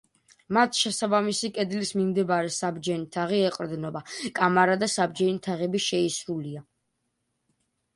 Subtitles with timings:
[0.55, 4.05] მათ შესაბამისი კედლის მიმდებარე საბჯენი თაღი ეყრდნობა
[4.41, 6.69] კამარა და საბჯენი თაღები შეისრულია.